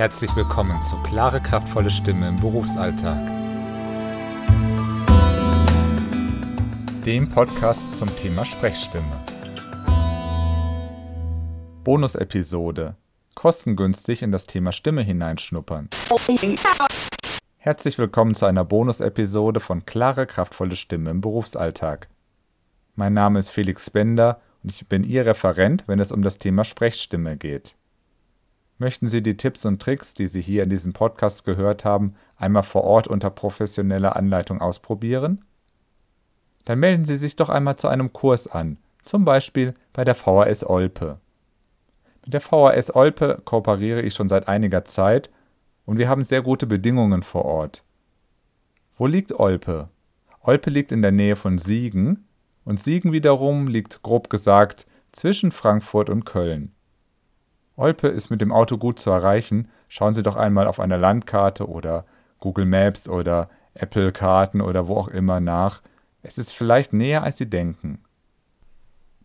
[0.00, 3.18] Herzlich willkommen zu Klare, kraftvolle Stimme im Berufsalltag.
[7.04, 9.26] Dem Podcast zum Thema Sprechstimme.
[11.84, 12.96] Bonus-Episode.
[13.34, 15.90] Kostengünstig in das Thema Stimme hineinschnuppern.
[17.58, 22.08] Herzlich willkommen zu einer Bonus-Episode von Klare, kraftvolle Stimme im Berufsalltag.
[22.94, 26.64] Mein Name ist Felix Bender und ich bin Ihr Referent, wenn es um das Thema
[26.64, 27.76] Sprechstimme geht.
[28.80, 32.62] Möchten Sie die Tipps und Tricks, die Sie hier in diesem Podcast gehört haben, einmal
[32.62, 35.44] vor Ort unter professioneller Anleitung ausprobieren?
[36.64, 40.64] Dann melden Sie sich doch einmal zu einem Kurs an, zum Beispiel bei der VHS
[40.64, 41.18] Olpe.
[42.24, 45.28] Mit der VHS Olpe kooperiere ich schon seit einiger Zeit
[45.84, 47.84] und wir haben sehr gute Bedingungen vor Ort.
[48.96, 49.90] Wo liegt Olpe?
[50.40, 52.26] Olpe liegt in der Nähe von Siegen
[52.64, 56.72] und Siegen wiederum liegt grob gesagt zwischen Frankfurt und Köln.
[57.80, 59.68] Olpe ist mit dem Auto gut zu erreichen.
[59.88, 62.04] Schauen Sie doch einmal auf einer Landkarte oder
[62.38, 65.82] Google Maps oder Apple Karten oder wo auch immer nach.
[66.22, 68.00] Es ist vielleicht näher, als Sie denken.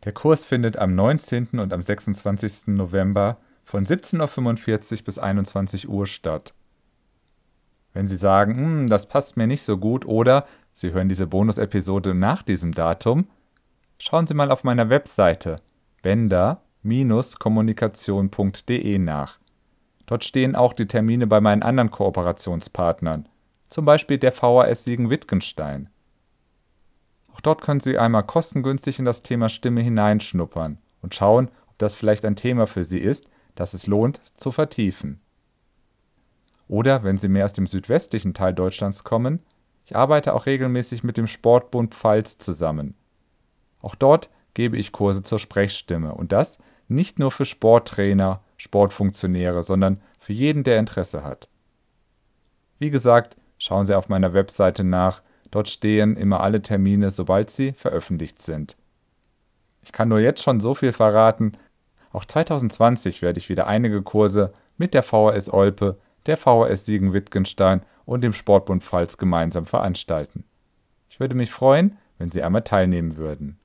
[0.03, 1.59] Der Kurs findet am 19.
[1.59, 2.67] und am 26.
[2.67, 6.53] November von 17.45 Uhr bis 21 Uhr statt.
[7.93, 12.13] Wenn Sie sagen, hm, das passt mir nicht so gut oder Sie hören diese Bonus-Episode
[12.13, 13.27] nach diesem Datum,
[13.97, 15.61] schauen Sie mal auf meiner Webseite
[16.01, 16.61] bender
[17.39, 19.39] kommunikation.de nach.
[20.05, 23.27] Dort stehen auch die Termine bei meinen anderen Kooperationspartnern,
[23.69, 25.89] zum Beispiel der VHS Siegen-Wittgenstein.
[27.33, 31.95] Auch dort können Sie einmal kostengünstig in das Thema Stimme hineinschnuppern und schauen, ob das
[31.95, 35.19] vielleicht ein Thema für Sie ist, das es lohnt zu vertiefen.
[36.67, 39.39] Oder wenn Sie mehr aus dem südwestlichen Teil Deutschlands kommen,
[39.85, 42.95] ich arbeite auch regelmäßig mit dem Sportbund Pfalz zusammen.
[43.81, 50.01] Auch dort gebe ich Kurse zur Sprechstimme und das nicht nur für Sporttrainer, Sportfunktionäre, sondern
[50.19, 51.49] für jeden, der Interesse hat.
[52.79, 55.21] Wie gesagt, schauen Sie auf meiner Webseite nach,
[55.51, 58.75] dort stehen immer alle Termine, sobald sie veröffentlicht sind.
[59.81, 61.57] Ich kann nur jetzt schon so viel verraten,
[62.11, 68.23] auch 2020 werde ich wieder einige Kurse mit der VHS Olpe, der VHS Siegen-Wittgenstein und
[68.23, 70.45] dem Sportbund Pfalz gemeinsam veranstalten.
[71.09, 73.59] Ich würde mich freuen, wenn Sie einmal teilnehmen würden.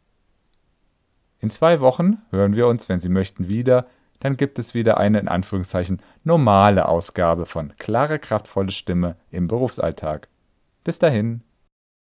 [1.40, 3.86] In zwei Wochen hören wir uns, wenn Sie möchten, wieder.
[4.20, 10.28] Dann gibt es wieder eine in Anführungszeichen normale Ausgabe von klare, kraftvolle Stimme im Berufsalltag.
[10.84, 11.42] Bis dahin.